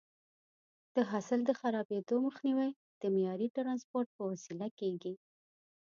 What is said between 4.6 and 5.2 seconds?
کېږي.